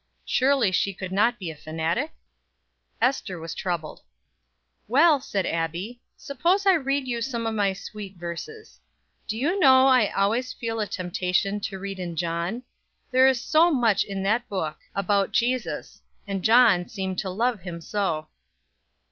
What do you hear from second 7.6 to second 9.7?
sweet verses. Do you